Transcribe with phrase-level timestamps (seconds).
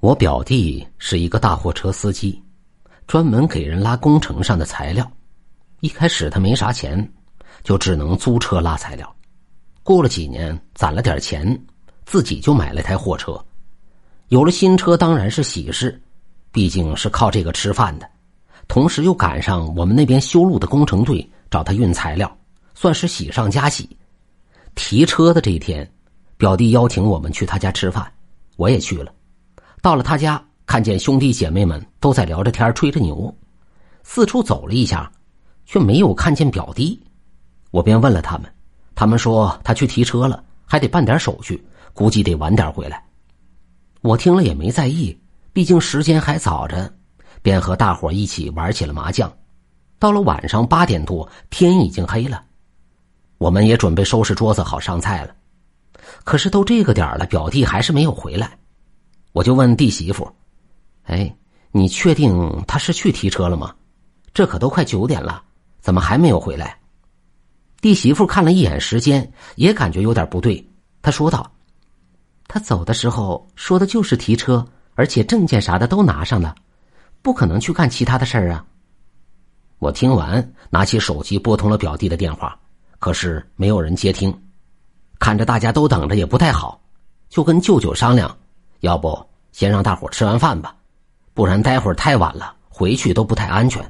[0.00, 2.42] 我表弟是一个大货车司机，
[3.06, 5.08] 专门给人拉工程上的材料。
[5.80, 7.06] 一开始他没啥钱，
[7.62, 9.14] 就只能租车拉材料。
[9.82, 11.62] 过了几年，攒了点钱，
[12.06, 13.38] 自己就买了台货车。
[14.28, 16.00] 有了新车，当然是喜事，
[16.50, 18.08] 毕竟是靠这个吃饭的。
[18.68, 22.34] 同时又赶上我们那边修路的工程队找他运材料，
[22.74, 23.86] 算是喜上加喜。
[24.74, 25.86] 提车的这一天，
[26.38, 28.10] 表弟邀请我们去他家吃饭，
[28.56, 29.12] 我也去了。
[29.82, 33.34] 到了他家，看见兄弟姐妹们都在聊着天、吹着牛，
[34.02, 35.10] 四处走了一下，
[35.64, 37.02] 却没有看见表弟。
[37.70, 38.52] 我便问了他们，
[38.94, 41.64] 他们说他去提车了，还得办点手续，
[41.94, 43.02] 估计得晚点回来。
[44.02, 45.18] 我听了也没在意，
[45.52, 46.92] 毕竟时间还早着，
[47.42, 49.32] 便和大伙一起玩起了麻将。
[49.98, 52.42] 到了晚上八点多，天已经黑了，
[53.38, 55.34] 我们也准备收拾桌子好上菜了。
[56.24, 58.58] 可是都这个点了，表弟还是没有回来。
[59.32, 60.30] 我就问弟媳妇
[61.04, 61.34] ：“哎，
[61.70, 63.74] 你确定他是去提车了吗？
[64.34, 65.42] 这可都快九点了，
[65.80, 66.78] 怎么还没有回来？”
[67.80, 70.64] 弟媳妇看了一眼时间，也感觉有点不对。
[71.00, 71.50] 她说道
[72.46, 76.54] ：“他走的时候说的就是提车，而且证件啥的都拿上了，
[77.22, 78.64] 不可能去干其他的事儿啊。”
[79.78, 82.58] 我听完，拿起手机拨通了表弟的电话，
[82.98, 84.36] 可是没有人接听。
[85.18, 86.78] 看着大家都等着，也不太好，
[87.30, 88.36] 就跟舅舅商量。
[88.80, 89.18] 要不
[89.52, 90.74] 先让大伙吃完饭吧，
[91.34, 93.82] 不然待会儿太晚了，回去都不太安全。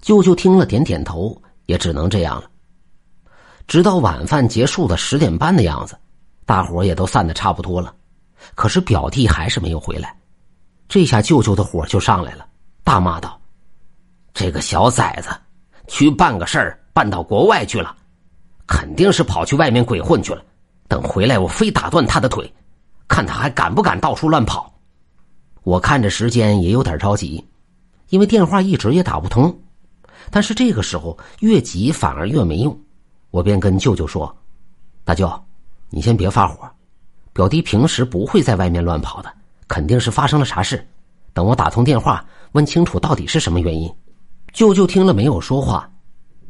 [0.00, 2.50] 舅舅听了点点头，也只能这样了。
[3.66, 5.96] 直到晚饭结束的十点半的样子，
[6.44, 7.94] 大伙也都散的差不多了，
[8.54, 10.14] 可是表弟还是没有回来。
[10.86, 12.46] 这下舅舅的火就上来了，
[12.82, 13.40] 大骂道
[14.34, 15.30] ：“这个小崽子，
[15.86, 17.96] 去办个事儿办到国外去了，
[18.66, 20.44] 肯定是跑去外面鬼混去了。
[20.86, 22.52] 等回来，我非打断他的腿。”
[23.14, 24.74] 看他还敢不敢到处乱跑！
[25.62, 27.44] 我看着时间也有点着急，
[28.08, 29.56] 因为电话一直也打不通。
[30.32, 32.76] 但是这个时候越急反而越没用，
[33.30, 34.36] 我便跟舅舅说
[35.06, 35.32] ：“大舅，
[35.90, 36.68] 你先别发火，
[37.32, 39.32] 表弟平时不会在外面乱跑的，
[39.68, 40.84] 肯定是发生了啥事。
[41.32, 43.88] 等我打通电话问清楚到底是什么原因。”
[44.52, 45.88] 舅舅听了没有说话，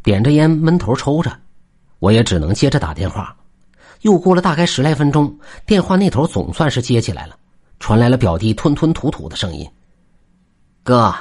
[0.03, 1.31] 点着烟闷头抽着，
[1.99, 3.37] 我也只能接着打电话。
[4.05, 5.35] 又过了大概十来分钟，
[5.65, 7.35] 电话那头总算是接起来了，
[7.81, 9.67] 传来了表弟吞吞吐吐的声音
[10.85, 11.15] ：“哥，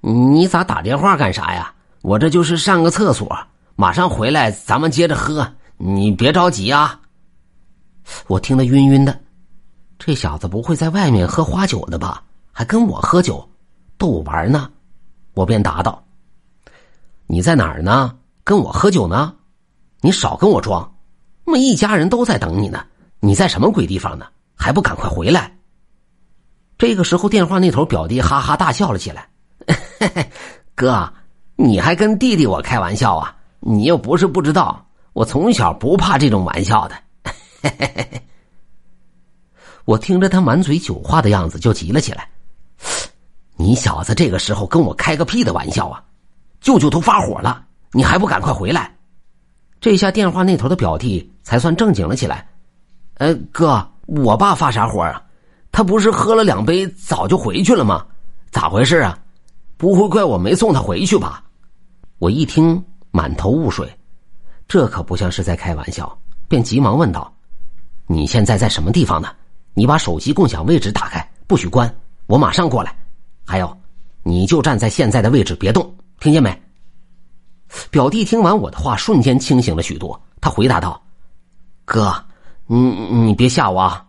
[0.00, 1.74] 你咋打电话干啥呀？
[2.00, 3.36] 我这就是上个厕所，
[3.74, 5.52] 马上回来，咱们接着喝。
[5.78, 7.00] 你别着急啊。”
[8.28, 9.20] 我听得晕晕的，
[9.98, 12.22] 这小子不会在外面喝花酒的吧？
[12.52, 13.44] 还跟我喝酒，
[13.98, 14.70] 逗我玩呢？
[15.34, 16.00] 我便答道
[17.26, 18.16] ：“你在哪儿呢？
[18.44, 19.34] 跟我喝酒呢？
[20.00, 20.88] 你少跟我装。”
[21.44, 22.84] 我们一家人都在等你呢，
[23.20, 24.26] 你在什么鬼地方呢？
[24.54, 25.56] 还不赶快回来！
[26.78, 29.28] 这个时候，电话那头表弟哈哈大笑了起来
[30.74, 31.12] ：“哥，
[31.56, 33.36] 你还跟弟弟我开玩笑啊？
[33.60, 36.94] 你又不是不知道，我从小不怕这种玩笑的。
[39.84, 42.28] ”我听着他满嘴酒话的样子，就急了起来
[43.58, 46.04] ：“你小子这个时候跟我开个屁的玩笑啊！
[46.60, 48.96] 舅舅都发火了，你还不赶快回来！”
[49.82, 52.46] 这下电话那头的表弟才算正经了起来。
[53.14, 55.20] 呃，哥，我爸发啥火啊？
[55.72, 58.06] 他不是喝了两杯早就回去了吗？
[58.52, 59.18] 咋回事啊？
[59.76, 61.42] 不会怪我没送他回去吧？
[62.20, 63.92] 我一听满头雾水，
[64.68, 66.16] 这可不像是在开玩笑，
[66.46, 67.34] 便急忙问道
[68.06, 69.30] ：“你现在在什么地方呢？
[69.74, 71.92] 你把手机共享位置打开，不许关，
[72.26, 72.96] 我马上过来。
[73.44, 73.76] 还有，
[74.22, 76.56] 你就站在现在的位置，别动，听见没？”
[77.90, 80.20] 表弟听完我的话，瞬间清醒了许多。
[80.40, 81.00] 他回答道
[81.84, 82.12] ：“哥，
[82.66, 84.04] 你你别吓我啊！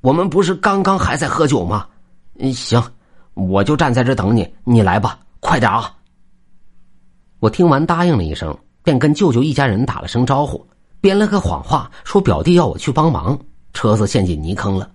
[0.00, 1.86] 我们不是刚刚还在喝酒吗？
[2.38, 2.82] 嗯，行，
[3.34, 4.48] 我就站在这等你。
[4.64, 5.92] 你来吧，快点啊！”
[7.40, 10.66] 我听完答应了一声，便跟舅舅一家人打了声招呼，
[11.00, 13.38] 编了个谎话，说表弟要我去帮忙，
[13.72, 14.90] 车子陷进泥坑了。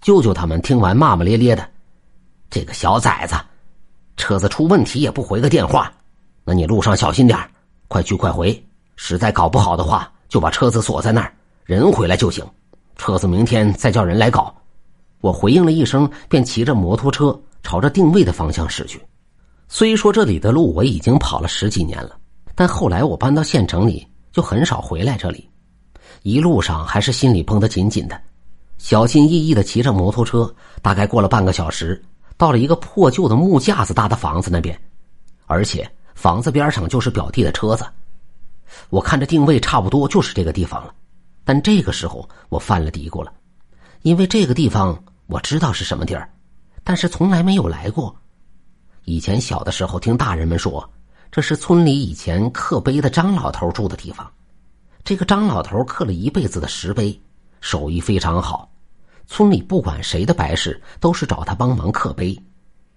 [0.00, 1.68] 舅舅他们听完骂骂咧咧的
[2.50, 3.34] ：“这个小崽子，
[4.16, 5.92] 车子出问题也不回个电话。”
[6.46, 7.36] 那你路上小心点
[7.88, 8.64] 快去快回。
[8.94, 11.34] 实在搞不好的话，就把车子锁在那儿，
[11.64, 12.42] 人回来就行。
[12.96, 14.54] 车子明天再叫人来搞。
[15.20, 19.02] 我回应了一声，便骑着摩托车朝着定位的方向驶去。
[19.68, 22.16] 虽说这里的路我已经跑了十几年了，
[22.54, 25.50] 但后来我搬到县城里，就很少回来这里。
[26.22, 28.18] 一路上还是心里绷得紧紧的，
[28.78, 30.54] 小心翼翼的骑着摩托车。
[30.80, 32.00] 大概过了半个小时，
[32.36, 34.78] 到了一个破旧的木架子搭的房子那边，
[35.46, 35.86] 而且。
[36.16, 37.86] 房子边上就是表弟的车子，
[38.88, 40.92] 我看着定位差不多就是这个地方了，
[41.44, 43.30] 但这个时候我犯了嘀咕了，
[44.00, 46.28] 因为这个地方我知道是什么地儿，
[46.82, 48.16] 但是从来没有来过。
[49.04, 50.90] 以前小的时候听大人们说，
[51.30, 54.28] 这是村里以前刻碑的张老头住的地方。
[55.04, 57.20] 这个张老头刻了一辈子的石碑，
[57.60, 58.72] 手艺非常好。
[59.26, 62.36] 村里不管谁的白事，都是找他帮忙刻碑，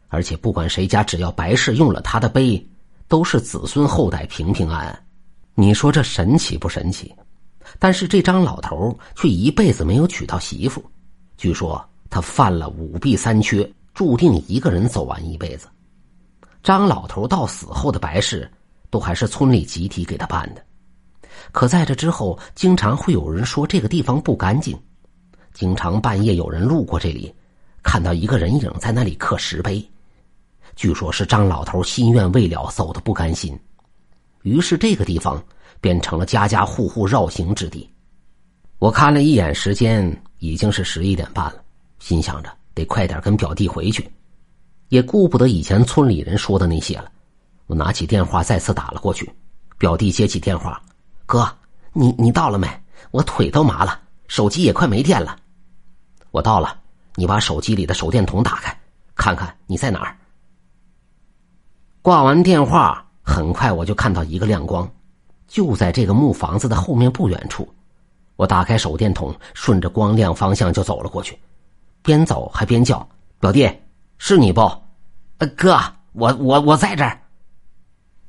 [0.08, 2.66] 而且不管谁家只要白事用了他的碑，
[3.10, 5.04] 都是子孙后代平平安安。
[5.56, 7.14] 你说这神奇不神奇？
[7.78, 10.82] 但是这张老头却一辈子没有娶到媳妇，
[11.36, 15.68] 据说他犯了五弊三缺，注定一个人走完一辈子。
[16.64, 18.50] 张老头到死后的白事，
[18.90, 20.64] 都还是村里集体给他办的。
[21.52, 24.78] 可在这之后，经常会有人说这个地方不干净。
[25.54, 27.34] 经常半夜有人路过这里，
[27.84, 29.86] 看到一个人影在那里刻石碑，
[30.80, 33.60] 据说是张老头心愿未了，走的不甘心，
[34.44, 35.44] 于是这个地方
[35.82, 37.94] 变成了家家户户绕行之地。
[38.78, 41.62] 我看了一眼时间，已经是十一点半了，
[42.00, 44.10] 心想着得快点跟表弟回去，
[44.88, 47.12] 也顾不得以前村里人说的那些了。
[47.68, 49.30] 我拿起电话再次打了过去，
[49.78, 50.82] 表弟接起电话
[51.28, 51.46] ：“哥，
[51.92, 52.70] 你你到了没？
[53.12, 54.00] 我腿都麻了。”
[54.30, 55.36] 手机也快没电了，
[56.32, 56.80] 我到了，
[57.16, 58.80] 你把手机里的手电筒打开，
[59.14, 60.16] 看看你在哪儿。
[62.02, 64.90] 挂完电话，很快我就看到一个亮光，
[65.48, 67.68] 就在这个木房子的后面不远处。
[68.38, 71.38] 我打开手电筒，顺着光亮方向就走了过去，
[72.02, 73.06] 边走还边叫
[73.38, 73.70] ：“表弟，
[74.18, 74.62] 是你不？
[75.58, 75.78] 哥，
[76.14, 77.20] 我我我在这儿。”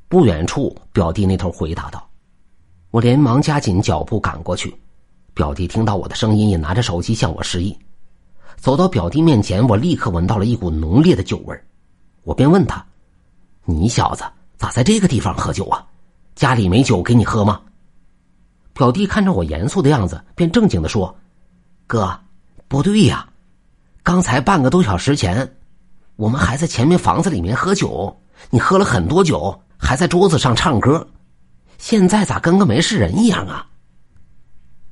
[0.09, 2.05] 不远处，表弟那头回答道
[2.91, 4.77] ：“我连忙加紧脚步赶过去。”
[5.33, 7.79] 表弟听到我的声音，也拿着手机向我示意。
[8.57, 11.57] 走到表弟面前，我立刻闻到了一股浓烈的酒味
[12.25, 12.85] 我便问他
[13.71, 14.25] ：“你小子
[14.59, 15.87] 咋在这个地方喝酒啊？
[16.35, 17.61] 家里没酒给你喝吗？”
[18.73, 21.15] 表弟看着我严肃的样子，便正经的说
[21.87, 22.19] ：“哥，
[22.67, 23.29] 不对呀，
[24.03, 25.57] 刚才半个多小时前，
[26.17, 31.07] 我们还在前面房子里面喝酒，你喝了很多酒，还在桌子上唱歌，
[31.79, 33.67] 现在咋跟个没事人一样啊？”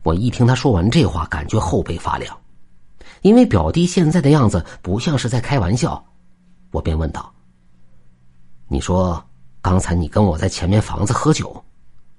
[0.05, 2.37] 我一听他说完这话，感觉后背发凉，
[3.23, 6.05] 因为表弟现在的样子不像是在开玩笑。
[6.73, 7.33] 我便问道
[8.69, 9.23] ：“你说
[9.61, 11.65] 刚才你跟我在前面房子喝酒，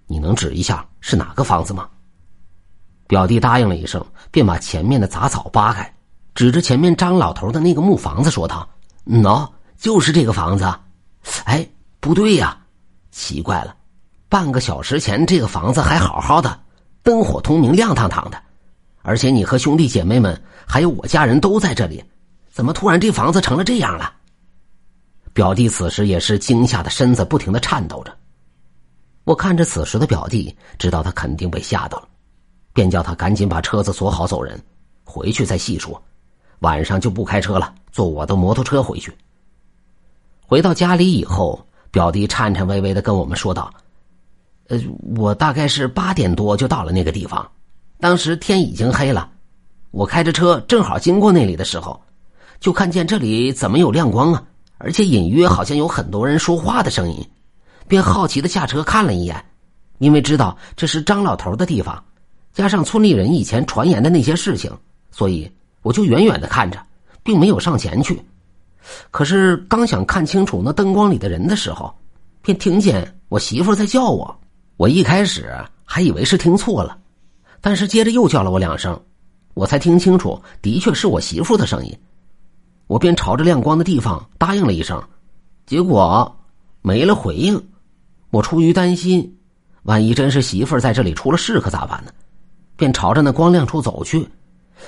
[0.08, 1.88] 你能指一下是哪个房子吗？”
[3.08, 5.94] 表弟答应了一声，便把前面的杂草扒开，
[6.36, 8.68] 指着前面张老头的那个木房子说道
[9.06, 10.72] ：“喏，就是这个房子。”
[11.46, 11.68] 哎，
[12.00, 12.58] 不对呀，
[13.12, 13.76] 奇怪了，
[14.30, 16.60] 半个小时前这个房子还好好的。
[17.02, 18.42] 灯火通明，亮堂堂的，
[19.02, 22.04] 而且你和兄弟姐妹们还有我家人都在这里，
[22.52, 24.14] 怎么突然这房子成了这样了？
[25.34, 28.16] 表弟此时也是惊吓的身子不停的颤抖着。
[29.24, 32.08] 我看着此时的表弟，知道他肯定被吓到了，
[32.74, 34.60] 便叫他赶紧把车子锁好走人，
[35.04, 36.02] 回去再细说。
[36.60, 39.14] 晚上就不开车了，坐我的摩托车回去。
[40.46, 43.72] 回到家里以后，表弟颤颤巍巍的跟我们说道。
[44.68, 44.80] 呃，
[45.16, 47.50] 我大概是八点多就到了那个地方，
[48.00, 49.30] 当时天已经黑了，
[49.92, 52.00] 我开着车正好经过那里的时候，
[52.60, 54.44] 就看见这里怎么有亮光啊，
[54.80, 57.24] 而且隐约好像有很多人说话的声音，
[57.88, 59.46] 便好奇的下车看了一眼，
[60.00, 62.02] 因为知道这是张老头的地方，
[62.54, 64.72] 加上村里人以前传言的那些事情，
[65.12, 66.82] 所以我就远远的看着，
[67.22, 68.20] 并没有上前去。
[69.12, 71.94] 可是刚想看清楚那灯光里的人的时候，
[72.42, 74.34] 便听见我媳妇在叫我。
[74.78, 75.54] 我一开始
[75.84, 76.98] 还以为是听错了，
[77.60, 78.98] 但是接着又叫了我两声，
[79.56, 81.94] 我才听清楚，的确是我媳妇的声音。
[82.90, 85.00] 我便朝着亮光的地方答应了一声，
[85.68, 86.36] 结果
[86.82, 87.64] 没了回应。
[88.32, 89.38] 我出于担心，
[89.84, 92.12] 万一真是媳妇在这里出了事可咋办呢？
[92.76, 94.28] 便朝着那光亮处走去。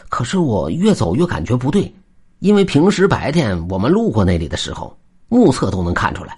[0.10, 1.93] 可是我越走越感觉不对，
[2.39, 6.36] 因为平时白天我们路过那里的时候，目测都能看出来，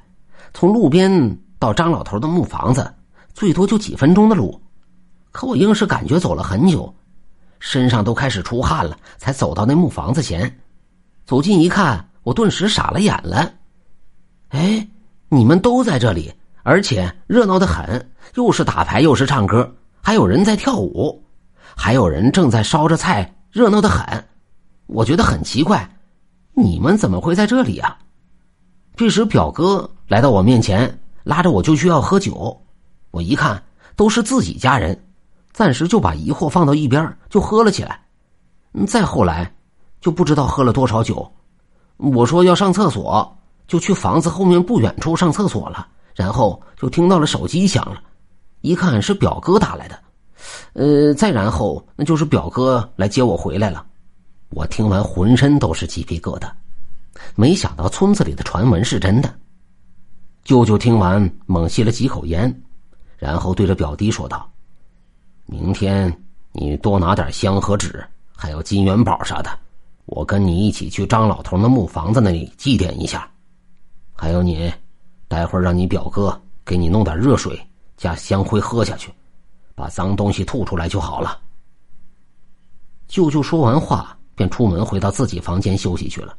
[0.54, 2.94] 从路边到张老头的木房子。
[3.34, 4.62] 最多就几分钟的路，
[5.32, 6.94] 可我硬是感觉走了很久，
[7.62, 10.60] 身上都开始出汗了，才走到那木房子前。
[11.26, 13.52] 走近一看，我顿时傻了眼了。
[14.50, 14.88] 哎，
[15.30, 16.32] 你们都在这里，
[16.64, 21.24] 而且热闹的很，又是打牌又是唱歌，还有人在跳舞，
[21.76, 24.06] 还有人正在烧着菜，热闹的很。
[24.88, 25.90] 我觉得很奇怪，
[26.54, 27.98] 你们怎么会在这里啊？
[28.96, 32.62] 这时，表哥来到我面前，拉着我就去要喝酒。
[33.12, 33.64] 我一看
[33.96, 35.08] 都是自己家人，
[35.52, 38.00] 暂时就把疑惑放到一边，就喝了起来。
[38.86, 39.52] 再后来，
[40.04, 41.32] 就不知道喝了多少酒。
[41.96, 43.38] 我说要上厕所，
[43.70, 45.88] 就去房子后面不远处上厕所了。
[46.14, 48.04] 然后就听到了手机响了，
[48.60, 49.98] 一看是表哥打来的。
[50.74, 53.84] 呃，再然后那就是表哥来接我回来了。
[54.50, 56.52] 我听完浑身都是鸡皮疙瘩。
[57.36, 59.34] 没想到村子里的传闻是真的。
[60.44, 62.62] 舅舅听完，猛吸了几口烟，
[63.18, 64.52] 然后对着表弟说道
[65.48, 66.14] ：“明天
[66.52, 68.06] 你多拿点香和纸，
[68.36, 69.50] 还有金元宝啥的，
[70.06, 73.30] 我跟你一起去张老头的木房子那里祭奠一下。
[74.14, 74.72] 还有你，
[75.28, 77.60] 待会儿让你表哥给你弄点热水
[77.98, 79.12] 加香灰喝下去，
[79.76, 81.40] 把脏东西吐出来就好了。”
[83.08, 86.36] 舅舅说完话，便出门回到自己房间休息去了。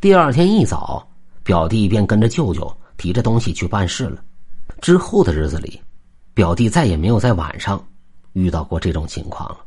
[0.00, 1.06] 第二天一早，
[1.42, 2.76] 表弟便跟着舅舅。
[2.98, 4.22] 提着东西去办事了。
[4.80, 5.80] 之后的日子里，
[6.34, 7.84] 表弟再也没有在晚上
[8.34, 9.58] 遇到过这种情况了。